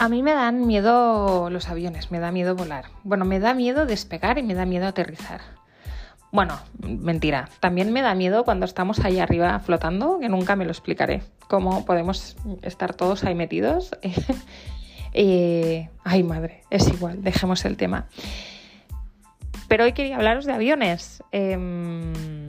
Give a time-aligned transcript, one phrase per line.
[0.00, 2.86] A mí me dan miedo los aviones, me da miedo volar.
[3.04, 5.42] Bueno, me da miedo despegar y me da miedo aterrizar.
[6.32, 7.50] Bueno, mentira.
[7.60, 11.22] También me da miedo cuando estamos ahí arriba flotando, que nunca me lo explicaré.
[11.48, 13.90] Cómo podemos estar todos ahí metidos.
[15.12, 18.06] ay, madre, es igual, dejemos el tema.
[19.68, 21.22] Pero hoy quería hablaros de aviones.
[21.30, 22.48] Em,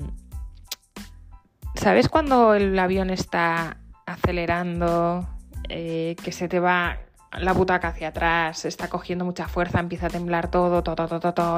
[1.75, 5.27] ¿Sabes cuando el avión está acelerando,
[5.67, 6.97] eh, que se te va
[7.39, 10.83] la butaca hacia atrás, está cogiendo mucha fuerza, empieza a temblar todo,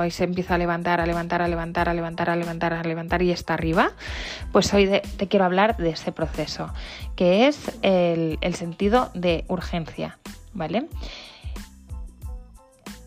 [0.05, 3.21] y se empieza a levantar, a levantar, a levantar, a levantar, a levantar, a levantar
[3.21, 3.91] y está arriba,
[4.51, 6.69] pues hoy te quiero hablar de ese proceso,
[7.15, 10.19] que es el sentido de urgencia,
[10.53, 10.87] ¿vale?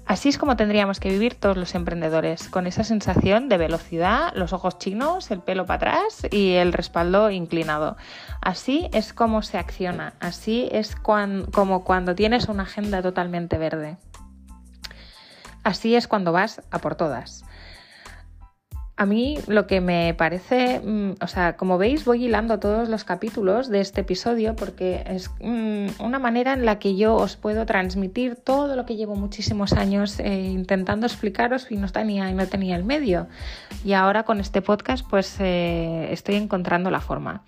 [0.06, 4.52] Así es como tendríamos que vivir todos los emprendedores, con esa sensación de velocidad, los
[4.52, 7.96] ojos chinos, el pelo para atrás y el respaldo inclinado.
[8.40, 13.96] Así es como se acciona, así es como cuando tienes una agenda totalmente verde.
[15.64, 17.44] Así es cuando vas a por todas.
[18.98, 23.04] A mí lo que me parece, mm, o sea, como veis voy hilando todos los
[23.04, 27.66] capítulos de este episodio porque es mm, una manera en la que yo os puedo
[27.66, 32.74] transmitir todo lo que llevo muchísimos años eh, intentando explicaros y no tenía, no tenía
[32.74, 33.26] el medio.
[33.84, 37.42] Y ahora con este podcast pues eh, estoy encontrando la forma.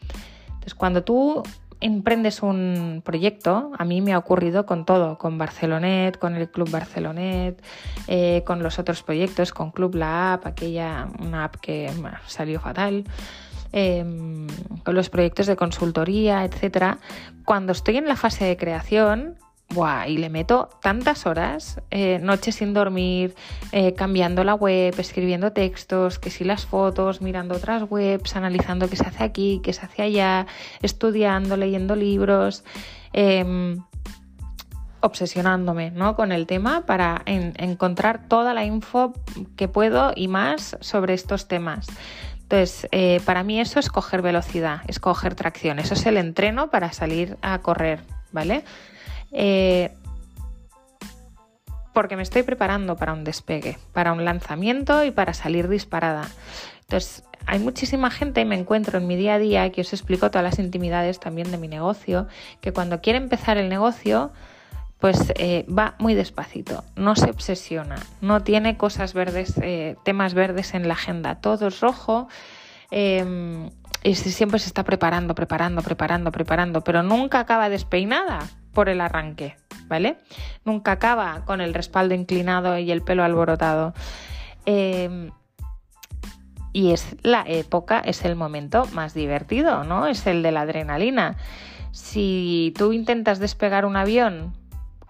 [0.48, 1.42] Entonces cuando tú
[1.80, 6.70] emprendes un proyecto, a mí me ha ocurrido con todo, con Barcelonet, con el Club
[6.70, 7.62] Barcelonet,
[8.06, 11.90] eh, con los otros proyectos, con Club La App, aquella una app que
[12.26, 13.04] salió fatal.
[13.70, 14.46] Em,
[14.82, 16.98] con los proyectos de consultoría, etcétera.
[17.44, 19.36] Cuando estoy en la fase de creación,
[19.70, 23.34] Buah, y le meto tantas horas, eh, noches sin dormir,
[23.72, 28.96] eh, cambiando la web, escribiendo textos, que si las fotos, mirando otras webs, analizando qué
[28.96, 30.46] se hace aquí, qué se hace allá,
[30.80, 32.64] estudiando, leyendo libros,
[33.12, 33.84] em,
[35.00, 36.16] obsesionándome ¿no?
[36.16, 39.12] con el tema para encontrar toda la info
[39.56, 41.89] que puedo y más sobre estos temas.
[42.42, 46.70] Entonces, eh, para mí eso es coger velocidad, es coger tracción, eso es el entreno
[46.70, 48.00] para salir a correr,
[48.33, 48.64] ¿vale?
[49.33, 49.92] Eh,
[51.92, 56.28] porque me estoy preparando para un despegue, para un lanzamiento y para salir disparada.
[56.83, 60.30] Entonces, hay muchísima gente, y me encuentro en mi día a día, que os explico
[60.30, 62.28] todas las intimidades también de mi negocio,
[62.61, 64.30] que cuando quiere empezar el negocio,
[65.00, 70.74] pues eh, va muy despacito, no se obsesiona, no tiene cosas verdes, eh, temas verdes
[70.74, 72.28] en la agenda, todo es rojo.
[72.90, 73.70] Em,
[74.02, 79.56] y siempre se está preparando, preparando, preparando, preparando, pero nunca acaba despeinada por el arranque,
[79.89, 80.18] ¿vale?
[80.64, 83.92] Nunca acaba con el respaldo inclinado y el pelo alborotado.
[84.66, 85.33] Em,
[86.72, 90.06] y es la época, es el momento más divertido, ¿no?
[90.06, 91.36] Es el de la adrenalina.
[91.90, 94.55] Si tú intentas despegar un avión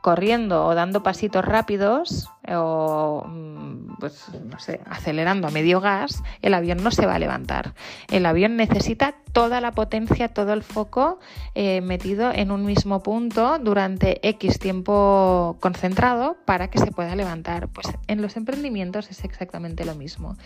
[0.00, 3.67] corriendo o dando pasitos rápidos o mm,
[3.98, 7.74] pues, no sé, acelerando a medio gas, el avión no se va a levantar.
[8.10, 11.18] El avión necesita toda la potencia, todo el foco
[11.54, 17.68] eh, metido en un mismo punto durante X tiempo concentrado para que se pueda levantar.
[17.68, 20.36] Pues en los emprendimientos es exactamente lo mismo.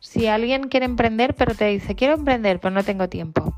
[0.00, 3.54] Si alguien quiere emprender pero te dice quiero emprender pero no tengo tiempo,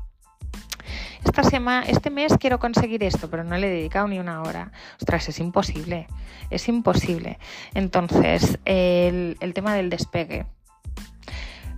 [1.23, 4.71] esta semana, este mes quiero conseguir esto, pero no le he dedicado ni una hora.
[4.99, 6.07] Ostras, es imposible,
[6.49, 7.39] es imposible.
[7.73, 10.45] Entonces, el, tema del despegue.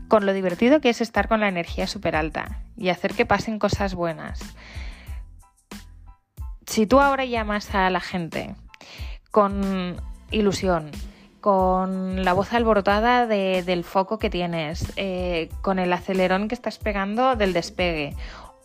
[0.08, 3.60] Con lo divertido que es estar con la energía súper alta y hacer que pasen
[3.60, 4.40] cosas buenas.
[6.66, 8.56] Si tú ahora llamas a la gente
[9.32, 9.96] con
[10.32, 10.92] ilusión,
[11.42, 17.36] con la voz alborotada del foco que tienes, eh, con el acelerón que estás pegando
[17.36, 18.16] del despegue,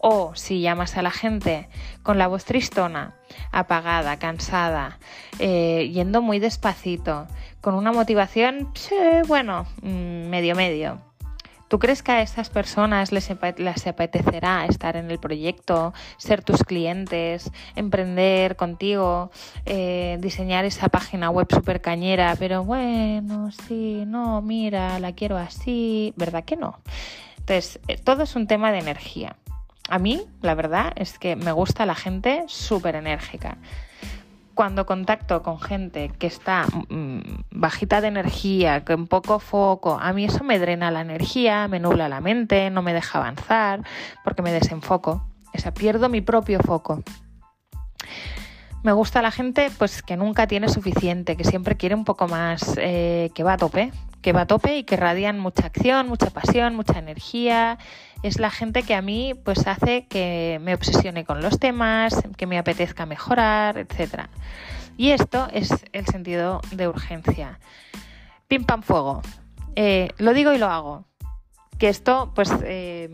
[0.06, 1.66] o si llamas a la gente
[2.02, 3.14] con la voz tristona,
[3.52, 4.98] apagada, cansada,
[5.38, 7.26] eh, yendo muy despacito,
[7.62, 8.70] con una motivación,
[9.26, 11.00] bueno, mm, medio medio.
[11.68, 17.50] ¿Tú crees que a esas personas les, apetecerá estar en el proyecto, ser tus clientes,
[17.74, 19.30] emprender contigo,
[19.64, 26.12] eh, diseñar esa página web súper cañera, pero bueno, sí, no, mira, la quiero así,
[26.18, 26.78] ¿verdad que no?
[27.38, 29.36] Entonces, eh, todo es un tema de energía.
[29.88, 33.58] A mí, la verdad, es que me gusta la gente súper enérgica.
[34.54, 37.20] Cuando contacto con gente que está mm,
[37.50, 42.08] bajita de energía, con poco foco, a mí eso me drena la energía, me nubla
[42.08, 43.82] la mente, no me deja avanzar,
[44.22, 45.26] porque me desenfoco.
[45.52, 47.02] O sea, pierdo mi propio foco.
[48.82, 52.74] Me gusta la gente pues que nunca tiene suficiente, que siempre quiere un poco más,
[52.76, 56.30] eh, que va a tope, que va a tope y que radian mucha acción, mucha
[56.30, 57.78] pasión, mucha energía.
[58.24, 62.46] Es la gente que a mí pues hace que me obsesione con los temas, que
[62.46, 64.28] me apetezca mejorar, etc.
[64.96, 67.60] Y esto es el sentido de urgencia.
[68.48, 69.20] Pim pam fuego.
[69.76, 71.04] Eh, lo digo y lo hago.
[71.78, 73.12] Que esto, pues, eh,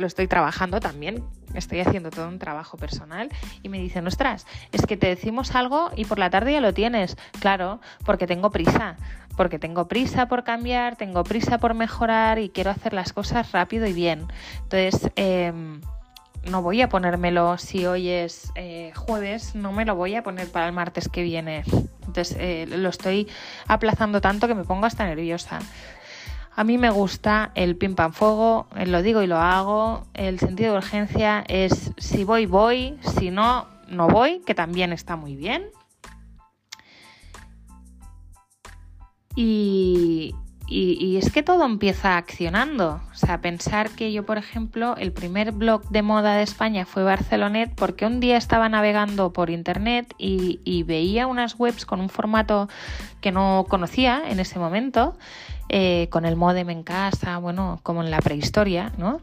[0.00, 1.24] lo estoy trabajando también.
[1.54, 3.28] Estoy haciendo todo un trabajo personal
[3.62, 6.74] y me dicen, ostras, es que te decimos algo y por la tarde ya lo
[6.74, 7.16] tienes.
[7.40, 8.96] Claro, porque tengo prisa.
[9.36, 13.86] Porque tengo prisa por cambiar, tengo prisa por mejorar y quiero hacer las cosas rápido
[13.86, 14.26] y bien.
[14.64, 15.80] Entonces, em,
[16.48, 20.50] no voy a ponérmelo si hoy es eh, jueves, no me lo voy a poner
[20.50, 21.62] para el martes que viene.
[22.06, 23.28] Entonces eh, lo estoy
[23.66, 25.60] aplazando tanto que me pongo hasta nerviosa.
[26.60, 30.04] A mí me gusta el pim pam fuego, eh, lo digo y lo hago.
[30.12, 35.16] El sentido de urgencia es si voy, voy, si no, no voy, que también está
[35.16, 35.64] muy bien.
[39.34, 40.34] Y,
[40.68, 43.00] y, es que todo empieza accionando.
[43.10, 47.04] O sea, pensar que yo, por ejemplo, el primer blog de moda de España fue
[47.04, 52.68] Barcelonet porque un día estaba navegando por internet y, veía unas webs con un formato
[53.22, 55.16] que no conocía en ese momento,
[55.72, 59.20] eh, con el modem en casa, bueno, como en la prehistoria, ¿no?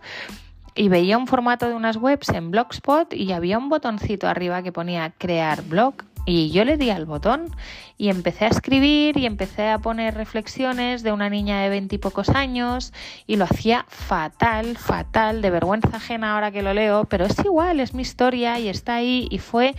[0.76, 4.72] Y veía un formato de unas webs en Blogspot y había un botoncito arriba que
[4.72, 5.96] ponía crear blog
[6.26, 7.50] y yo le di al botón
[7.98, 12.94] y empecé a escribir y empecé a poner reflexiones de una niña de veintipocos años
[13.26, 17.80] y lo hacía fatal, fatal, de vergüenza ajena ahora que lo leo, pero es igual,
[17.80, 19.76] es mi historia y está ahí y fue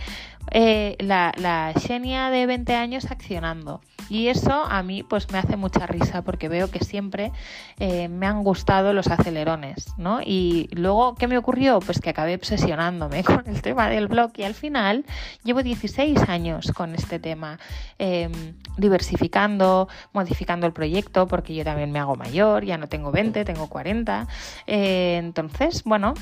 [0.51, 3.81] eh, la, la Xenia de 20 años accionando.
[4.09, 7.31] Y eso a mí pues me hace mucha risa porque veo que siempre
[7.79, 10.21] eh, me han gustado los acelerones, ¿no?
[10.21, 11.79] Y luego, ¿qué me ocurrió?
[11.79, 15.05] Pues que acabé obsesionándome con el tema del blog y al final
[15.43, 17.59] llevo 16 años con este tema,
[17.99, 23.45] em, diversificando, modificando el proyecto porque yo también me hago mayor, ya no tengo 20,
[23.45, 24.27] tengo 40.
[24.65, 26.15] Eh, entonces, bueno,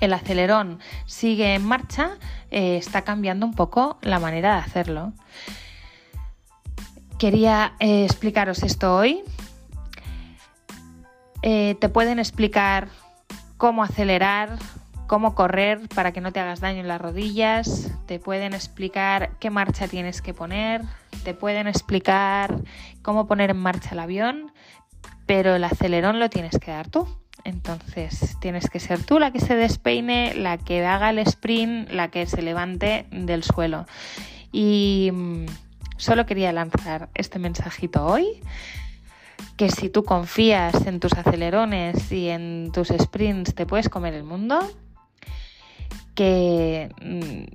[0.00, 2.18] el acelerón sigue en marcha,
[2.50, 5.12] eh, está cambiando un poco la manera de hacerlo.
[7.18, 9.22] Quería eh, explicaros esto hoy.
[11.42, 12.88] Eh, te pueden explicar
[13.56, 14.58] cómo acelerar,
[15.06, 19.50] cómo correr para que no te hagas daño en las rodillas, te pueden explicar qué
[19.50, 20.82] marcha tienes que poner,
[21.24, 22.62] te pueden explicar
[23.02, 24.52] cómo poner en marcha el avión,
[25.26, 27.08] pero el acelerón lo tienes que dar tú.
[27.48, 32.08] Entonces tienes que ser tú la que se despeine, la que haga el sprint, la
[32.08, 33.86] que se levante del suelo.
[34.52, 35.46] Y mm,
[35.98, 38.40] Solo quería lanzar este mensajito hoy,
[39.56, 44.22] que si tú confías en tus acelerones y en tus sprints te puedes comer el
[44.22, 44.60] mundo,
[46.14, 47.52] que mm,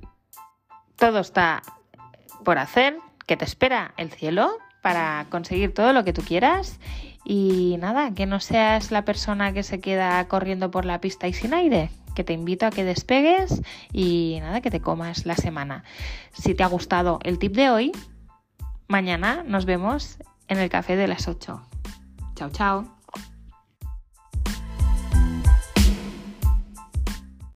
[0.96, 1.62] todo está
[2.44, 6.78] por hacer, que te espera el cielo para conseguir todo lo que tú quieras
[7.24, 11.32] y nada, que no seas la persona que se queda corriendo por la pista y
[11.32, 13.62] sin aire, que te invito a que despegues
[13.92, 15.84] y nada, que te comas la semana.
[16.32, 17.92] Si te ha gustado el tip de hoy,
[18.88, 20.18] Mañana nos vemos
[20.48, 21.60] en el café de las 8.
[22.34, 22.84] Chao, chao.